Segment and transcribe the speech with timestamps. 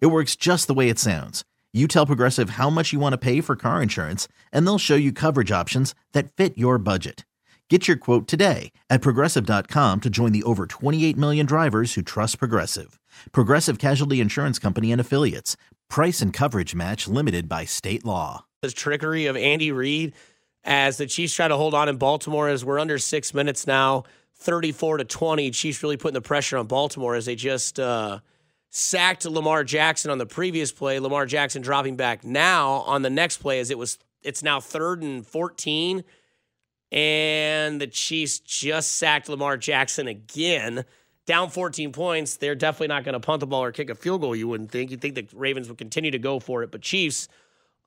[0.00, 1.44] It works just the way it sounds.
[1.72, 4.94] You tell Progressive how much you want to pay for car insurance, and they'll show
[4.94, 7.24] you coverage options that fit your budget.
[7.70, 12.38] Get your quote today at progressive.com to join the over 28 million drivers who trust
[12.38, 13.00] Progressive.
[13.32, 15.56] Progressive Casualty Insurance Company and Affiliates.
[15.88, 18.44] Price and coverage match limited by state law.
[18.60, 20.12] The trickery of Andy Reid
[20.62, 24.04] as the Chiefs try to hold on in Baltimore as we're under six minutes now,
[24.36, 25.50] 34 to 20.
[25.50, 28.20] Chiefs really putting the pressure on Baltimore as they just uh,
[28.76, 30.98] sacked Lamar Jackson on the previous play.
[30.98, 35.00] Lamar Jackson dropping back now on the next play as it was it's now third
[35.00, 36.02] and 14
[36.90, 40.84] and the Chiefs just sacked Lamar Jackson again.
[41.24, 42.36] Down 14 points.
[42.36, 44.72] They're definitely not going to punt the ball or kick a field goal, you wouldn't
[44.72, 44.90] think.
[44.90, 46.72] You'd think the Ravens would continue to go for it.
[46.72, 47.28] But Chiefs,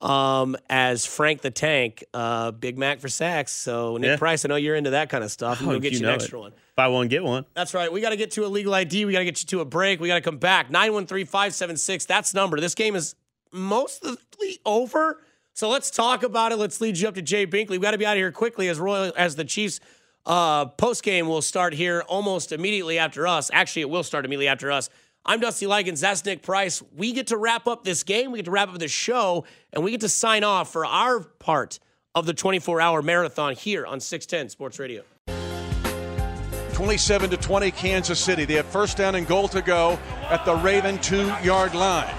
[0.00, 3.52] um, as Frank the Tank, uh, Big Mac for sacks.
[3.52, 4.16] So, Nick Yeah.
[4.16, 5.60] Price, I know you're into that kind of stuff.
[5.62, 6.42] Oh, We'll get you an extra it.
[6.42, 6.52] one.
[6.76, 7.44] Buy one, get one.
[7.54, 7.92] That's right.
[7.92, 9.04] We got to get to a legal ID.
[9.04, 9.98] We got to get you to a break.
[10.00, 10.70] We got to come back.
[10.70, 12.04] 913 576.
[12.06, 12.60] That's number.
[12.60, 13.16] This game is
[13.52, 15.20] mostly over.
[15.54, 16.56] So let's talk about it.
[16.56, 17.70] Let's lead you up to Jay Binkley.
[17.70, 19.80] We got to be out of here quickly as Royal as the Chiefs
[20.24, 23.50] uh, post game will start here almost immediately after us.
[23.52, 24.88] Actually, it will start immediately after us.
[25.24, 26.00] I'm Dusty Likens.
[26.00, 26.82] That's Nick Price.
[26.96, 28.32] We get to wrap up this game.
[28.32, 31.20] We get to wrap up this show, and we get to sign off for our
[31.20, 31.78] part
[32.14, 35.02] of the 24 hour marathon here on 610 Sports Radio.
[36.72, 38.44] 27 to 20 Kansas City.
[38.44, 39.98] They have first down and goal to go
[40.30, 42.14] at the Raven two yard line.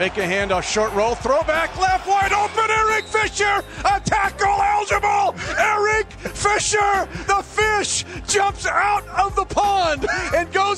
[0.00, 2.68] Make a handoff, short roll, throwback, left wide open.
[2.68, 5.36] Eric Fisher, a tackle eligible.
[5.56, 10.04] Eric Fisher, the fish, jumps out of the pond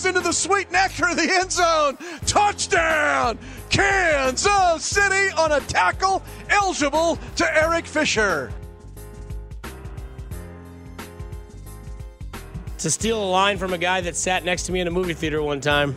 [0.06, 1.98] into the sweet nectar of the end zone.
[2.24, 8.52] Touchdown, Kansas City on a tackle eligible to Eric Fisher.
[12.78, 15.12] to steal a line from a guy that sat next to me in a movie
[15.12, 15.96] theater one time.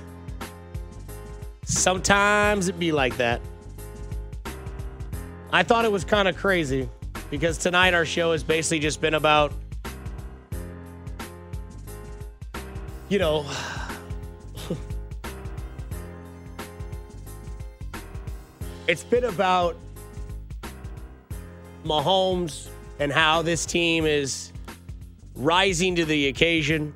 [1.63, 3.41] Sometimes it be like that.
[5.51, 6.89] I thought it was kind of crazy
[7.29, 9.53] because tonight our show has basically just been about,
[13.09, 13.45] you know,
[18.89, 19.77] it's been about
[21.85, 24.51] Mahomes and how this team is
[25.35, 26.95] rising to the occasion.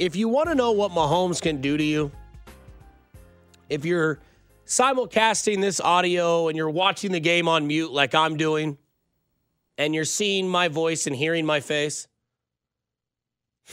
[0.00, 2.10] If you want to know what Mahomes can do to you,
[3.70, 4.18] if you're
[4.66, 8.78] simulcasting this audio and you're watching the game on mute like I'm doing,
[9.78, 12.08] and you're seeing my voice and hearing my face,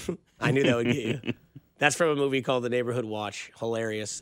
[0.39, 1.33] I knew that would get you.
[1.79, 3.51] That's from a movie called The Neighborhood Watch.
[3.57, 4.21] Hilarious.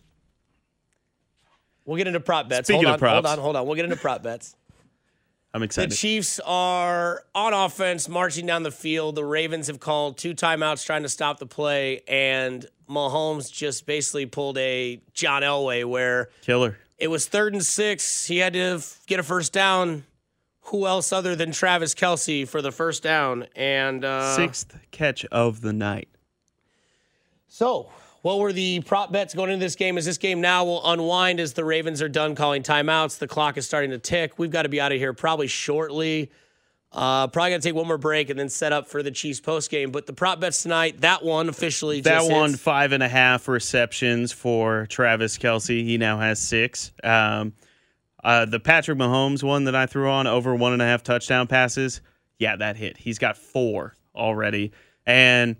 [1.89, 2.67] We'll get into prop bets.
[2.67, 3.65] Speaking hold of on, hold on, hold on.
[3.65, 4.55] We'll get into prop bets.
[5.55, 5.89] I'm excited.
[5.89, 5.95] The.
[5.95, 9.15] Chiefs are on offense, marching down the field.
[9.15, 14.27] The Ravens have called two timeouts trying to stop the play, and Mahomes just basically
[14.27, 16.77] pulled a John Elway where Killer.
[16.99, 18.27] it was third and six.
[18.27, 20.03] He had to f- get a first down.
[20.65, 23.47] Who else other than Travis Kelce for the first down?
[23.55, 26.09] And uh, Sixth catch of the night.
[27.47, 27.89] So,
[28.21, 29.97] what were the prop bets going into this game?
[29.97, 33.17] As this game now will unwind as the Ravens are done calling timeouts.
[33.17, 34.37] The clock is starting to tick.
[34.37, 36.31] We've got to be out of here probably shortly.
[36.91, 39.69] Uh, probably gonna take one more break and then set up for the Chiefs post
[39.69, 39.91] game.
[39.91, 42.61] But the prop bets tonight, that one officially That just one hits.
[42.63, 45.83] five and a half receptions for Travis Kelce.
[45.83, 46.91] He now has six.
[47.03, 47.53] Um,
[48.23, 51.45] uh, the Patrick Mahomes one that I threw on over one and a half touchdown
[51.45, 52.01] passes.
[52.39, 52.97] Yeah, that hit.
[52.97, 54.71] He's got four already.
[55.05, 55.57] And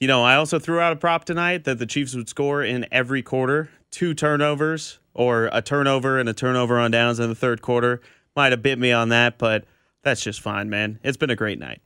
[0.00, 2.86] you know, I also threw out a prop tonight that the Chiefs would score in
[2.92, 7.62] every quarter, two turnovers or a turnover and a turnover on downs in the third
[7.62, 8.00] quarter.
[8.36, 9.64] Might have bit me on that, but
[10.02, 11.00] that's just fine, man.
[11.02, 11.80] It's been a great night.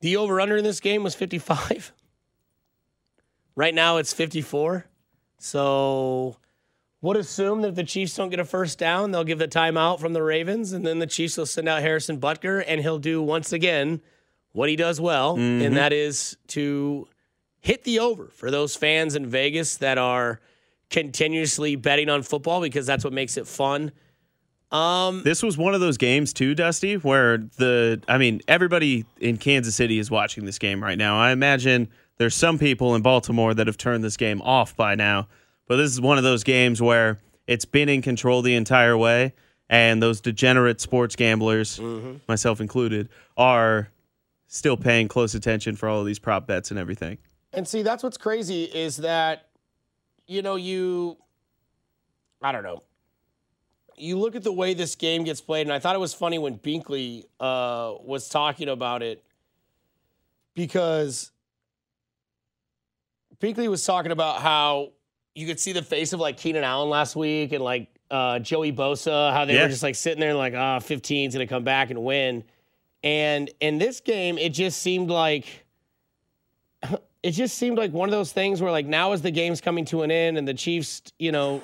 [0.00, 1.92] The over under in this game was 55.
[3.56, 4.84] Right now it's 54.
[5.38, 6.38] So
[7.02, 10.12] would assume that the Chiefs don't get a first down, they'll give the timeout from
[10.12, 13.52] the Ravens, and then the Chiefs will send out Harrison Butker, and he'll do once
[13.52, 14.00] again
[14.54, 17.06] what he does well, and that is to
[17.60, 20.40] hit the over for those fans in Vegas that are
[20.90, 23.90] continuously betting on football because that's what makes it fun.
[24.70, 29.36] Um, This was one of those games too, Dusty, where the I mean, everybody in
[29.38, 31.16] Kansas City is watching this game right now.
[31.18, 35.28] I imagine there's some people in Baltimore that have turned this game off by now.
[35.66, 39.32] But this is one of those games where it's been in control the entire way,
[39.68, 42.16] and those degenerate sports gamblers, Mm-hmm.
[42.28, 43.88] myself included, are
[44.54, 47.18] still paying close attention for all of these prop bets and everything.
[47.52, 49.48] And see, that's what's crazy is that,
[50.28, 51.16] you know, you,
[52.40, 52.80] I don't know.
[53.96, 56.38] You look at the way this game gets played, and I thought it was funny
[56.38, 59.24] when Binkley uh, was talking about it
[60.54, 61.32] because
[63.40, 64.92] Binkley was talking about how
[65.34, 68.72] you could see the face of like Keenan Allen last week and like uh, Joey
[68.72, 69.62] Bosa, how they Yeah.
[69.62, 72.44] were just like sitting there like, ah, 15's going to come back and win.
[73.04, 75.66] And in this game, it just seemed like
[77.22, 79.84] it just seemed like one of those things where like now as the game's coming
[79.86, 81.62] to an end and the Chiefs, you know,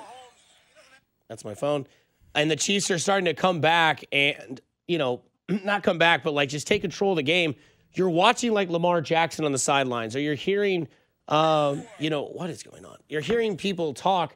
[1.27, 1.87] that's my phone,
[2.35, 6.33] and the Chiefs are starting to come back and you know not come back, but
[6.33, 7.55] like just take control of the game.
[7.93, 10.87] You're watching like Lamar Jackson on the sidelines, or you're hearing,
[11.27, 12.97] um, you know, what is going on?
[13.09, 14.35] You're hearing people talk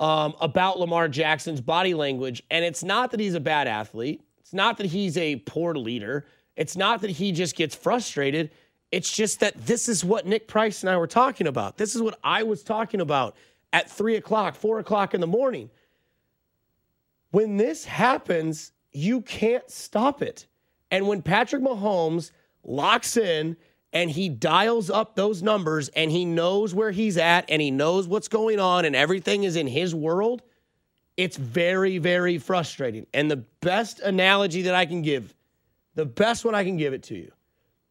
[0.00, 4.22] um, about Lamar Jackson's body language, and it's not that he's a bad athlete.
[4.40, 6.24] It's not that he's a poor leader.
[6.56, 8.50] It's not that he just gets frustrated.
[8.90, 11.76] It's just that this is what Nick Price and I were talking about.
[11.76, 13.36] This is what I was talking about
[13.72, 15.70] at three o'clock, four o'clock in the morning.
[17.30, 20.46] When this happens, you can't stop it.
[20.90, 22.30] And when Patrick Mahomes
[22.64, 23.56] locks in
[23.92, 28.08] and he dials up those numbers and he knows where he's at and he knows
[28.08, 30.42] what's going on and everything is in his world,
[31.16, 33.06] it's very, very frustrating.
[33.12, 35.34] And the best analogy that I can give,
[35.96, 37.32] the best one I can give it to you,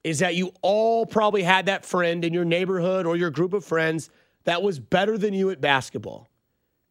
[0.04, 3.66] is that you all probably had that friend in your neighborhood or your group of
[3.66, 4.10] friends
[4.46, 6.30] that was better than you at basketball.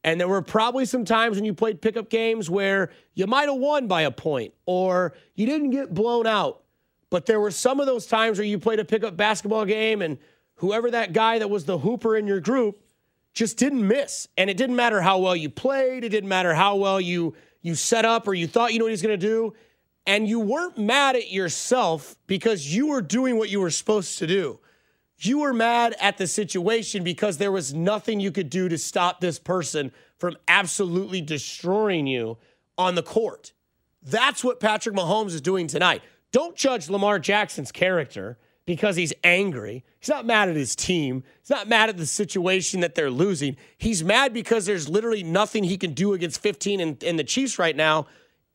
[0.03, 3.57] And there were probably some times when you played pickup games where you might have
[3.57, 6.63] won by a point or you didn't get blown out.
[7.09, 10.19] But there were some of those times where you played a pickup basketball game and
[10.57, 12.79] whoever that guy that was the hooper in your group
[13.33, 14.29] just didn't miss.
[14.37, 17.75] And it didn't matter how well you played, it didn't matter how well you you
[17.75, 19.55] set up or you thought you know what he's going to do.
[20.07, 24.27] And you weren't mad at yourself because you were doing what you were supposed to
[24.27, 24.61] do.
[25.19, 29.21] You were mad at the situation because there was nothing you could do to stop
[29.21, 32.37] this person from absolutely destroying you
[32.77, 33.53] on the court.
[34.03, 36.03] That's what Patrick Mahomes is doing tonight.
[36.33, 39.85] Don't judge Lamar Jackson's character because he's angry.
[40.01, 41.23] He's not mad at his team.
[41.41, 43.57] He's not mad at the situation that they're losing.
[43.79, 47.59] He's mad because there's literally nothing he can do against 15 and, and the Chiefs
[47.59, 48.07] right now,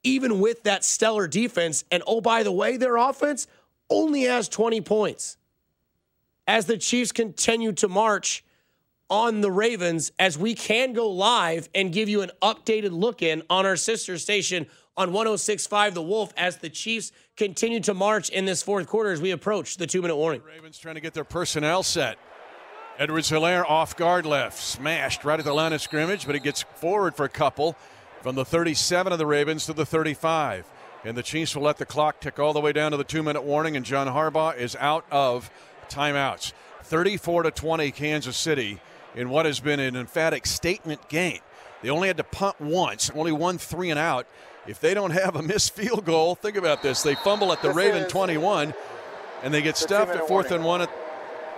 [0.03, 1.83] even with that stellar defense.
[1.91, 3.47] And oh, by the way, their offense
[3.89, 5.37] only has 20 points
[6.47, 8.43] as the Chiefs continue to march
[9.09, 13.41] on the Ravens as we can go live and give you an updated look in
[13.49, 18.45] on our sister station on 1065 The Wolf as the Chiefs continue to march in
[18.45, 20.41] this fourth quarter as we approach the two minute warning.
[20.45, 22.17] Ravens trying to get their personnel set.
[22.99, 26.63] Edwards Helaire off guard left, smashed right at the line of scrimmage, but he gets
[26.75, 27.77] forward for a couple
[28.21, 30.65] from the 37 of the Ravens to the 35.
[31.05, 33.23] And the Chiefs will let the clock tick all the way down to the two
[33.23, 35.49] minute warning, and John Harbaugh is out of
[35.89, 36.51] timeouts.
[36.83, 38.79] 34 to 20, Kansas City,
[39.15, 41.39] in what has been an emphatic statement game.
[41.81, 44.27] They only had to punt once, only one three and out.
[44.67, 47.01] If they don't have a missed field goal, think about this.
[47.01, 48.73] They fumble at the Raven 21,
[49.41, 50.98] and they get stuffed at fourth and one at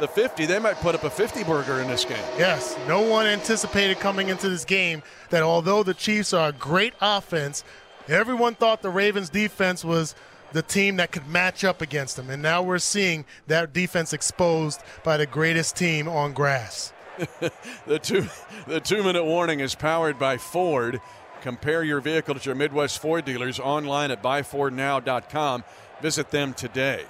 [0.01, 0.48] the 50.
[0.48, 2.18] They might put up a 50 burger in this game.
[2.38, 6.93] Yes, no one anticipated coming into this game that although the Chiefs are a great
[7.00, 7.63] offense,
[8.10, 10.15] everyone thought the Ravens defense was
[10.53, 12.29] the team that could match up against them.
[12.31, 16.91] And now we're seeing that defense exposed by the greatest team on grass.
[17.86, 18.27] The two
[18.67, 21.01] the two minute warning is powered by Ford.
[21.41, 25.63] Compare your vehicle to your Midwest Ford dealers online at buyfordnow.com.
[26.01, 27.05] Visit them today.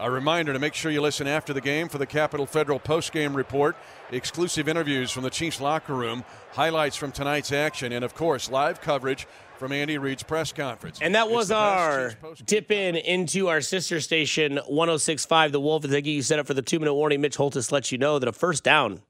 [0.00, 3.36] A reminder to make sure you listen after the game for the Capital Federal postgame
[3.36, 3.76] report,
[4.10, 8.80] exclusive interviews from the Chiefs locker room, highlights from tonight's action, and of course, live
[8.80, 10.98] coverage from Andy Reid's press conference.
[11.00, 15.84] And that was our dip in into our sister station 1065 The Wolf.
[15.84, 17.98] As I get you set up for the two minute warning, Mitch Holtis lets you
[17.98, 19.02] know that a first down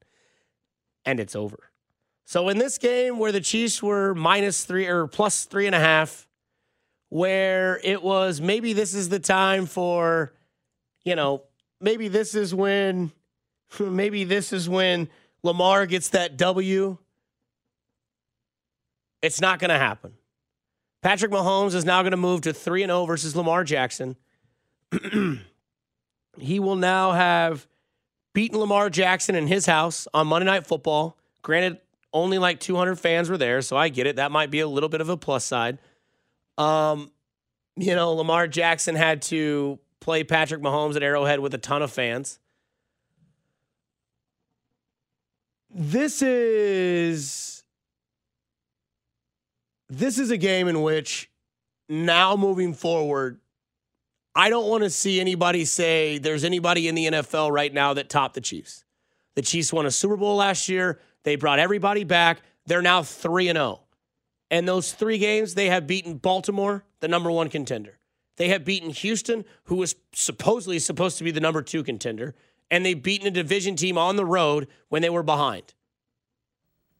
[1.06, 1.70] and it's over.
[2.24, 5.80] So in this game where the Chiefs were minus three or plus three and a
[5.80, 6.28] half,
[7.08, 10.32] where it was maybe this is the time for,
[11.04, 11.42] you know,
[11.80, 13.12] maybe this is when,
[13.80, 15.08] maybe this is when
[15.42, 16.98] Lamar gets that W.
[19.20, 20.14] It's not going to happen.
[21.02, 24.16] Patrick Mahomes is now going to move to 3 and 0 versus Lamar Jackson.
[26.38, 27.66] he will now have
[28.34, 31.18] beaten Lamar Jackson in his house on Monday Night Football.
[31.42, 31.80] Granted,
[32.12, 34.16] only like 200 fans were there, so I get it.
[34.16, 35.78] That might be a little bit of a plus side.
[36.56, 37.10] Um,
[37.76, 41.90] you know, Lamar Jackson had to play Patrick Mahomes at Arrowhead with a ton of
[41.90, 42.38] fans.
[45.70, 47.64] This is
[49.88, 51.30] this is a game in which
[51.88, 53.40] now moving forward,
[54.34, 58.08] I don't want to see anybody say there's anybody in the NFL right now that
[58.08, 58.84] topped the Chiefs.
[59.34, 61.00] The Chiefs won a Super Bowl last year.
[61.22, 62.40] They brought everybody back.
[62.66, 63.80] They're now 3 and 0.
[64.50, 67.98] And those 3 games they have beaten Baltimore, the number 1 contender.
[68.36, 72.34] They have beaten Houston, who was supposedly supposed to be the number 2 contender,
[72.70, 75.74] and they've beaten a division team on the road when they were behind.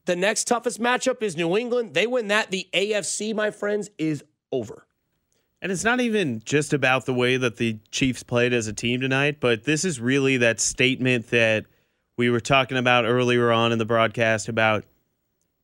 [0.04, 1.94] The next toughest matchup is New England.
[1.94, 2.50] They win that.
[2.50, 4.86] The AFC, my friends, is over.
[5.62, 9.00] And it's not even just about the way that the Chiefs played as a team
[9.00, 11.66] tonight, but this is really that statement that
[12.16, 14.84] we were talking about earlier on in the broadcast about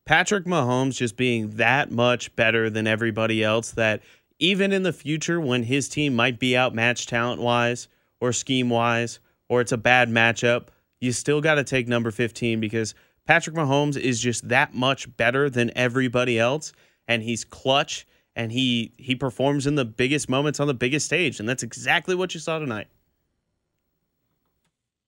[0.05, 4.01] Patrick Mahomes just being that much better than everybody else that
[4.39, 7.87] even in the future when his team might be outmatched talent wise
[8.19, 9.19] or scheme wise
[9.49, 10.67] or it's a bad matchup,
[11.01, 15.49] you still got to take number 15 because Patrick Mahomes is just that much better
[15.49, 16.73] than everybody else
[17.07, 21.39] and he's clutch and he he performs in the biggest moments on the biggest stage
[21.39, 22.87] and that's exactly what you saw tonight.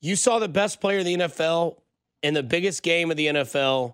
[0.02, 1.78] You saw the best player in the NFL
[2.24, 3.94] in the biggest game of the NFL.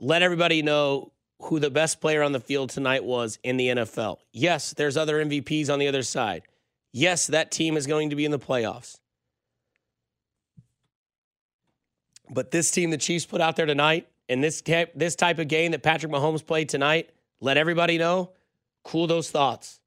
[0.00, 1.11] Let everybody know
[1.44, 4.18] who the best player on the field tonight was in the NFL.
[4.32, 6.42] Yes, there's other MVPs on the other side.
[6.92, 8.98] Yes, that team is going to be in the playoffs.
[12.30, 15.48] But this team the Chiefs put out there tonight, and this type, this type of
[15.48, 18.30] game that Patrick Mahomes played tonight, let everybody know,
[18.84, 19.80] cool those thoughts.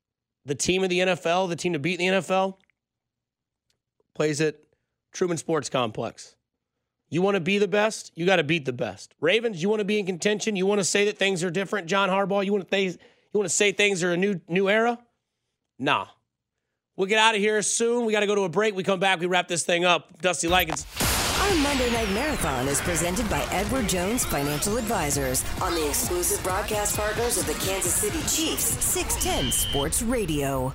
[0.46, 2.58] The team of the NFL, the team to beat in the NFL,
[4.14, 4.56] plays at
[5.12, 6.36] Truman Sports Complex.
[7.10, 9.14] You want to be the best, you got to beat the best.
[9.22, 11.88] Ravens, you want to be in contention, you want to say that things are different.
[11.88, 14.70] John Harbaugh, you want to th- you want to say things are a new new
[14.70, 14.98] era?
[15.78, 16.08] Nah.
[16.98, 18.06] We'll get out of here soon.
[18.06, 18.74] We got to go to a break.
[18.74, 20.22] We come back, we wrap this thing up.
[20.22, 20.86] Dusty Likens.
[21.42, 26.98] Our Monday Night Marathon is presented by Edward Jones Financial Advisors on the exclusive broadcast
[26.98, 30.74] partners of the Kansas City Chiefs, 610 Sports Radio.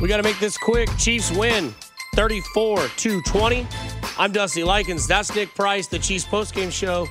[0.00, 0.88] We got to make this quick.
[0.96, 1.74] Chiefs win
[2.14, 3.66] 34 to 20.
[4.18, 5.06] I'm Dusty Likens.
[5.06, 7.06] That's Nick Price, the Chiefs postgame show.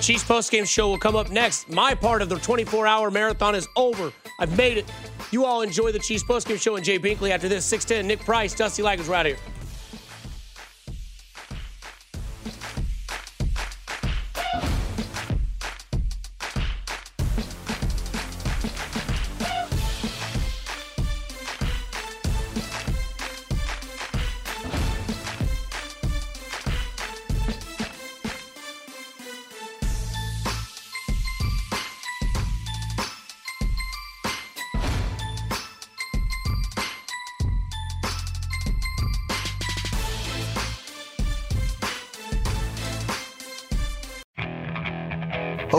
[0.00, 1.70] Chiefs postgame show will come up next.
[1.70, 4.12] My part of the 24 hour marathon is over.
[4.38, 4.92] I've made it.
[5.30, 7.64] You all enjoy the Chiefs postgame show and Jay Binkley after this.
[7.64, 9.38] 610, Nick Price, Dusty Likens, right here.